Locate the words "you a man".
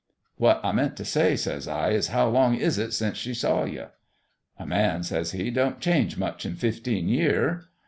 3.65-5.03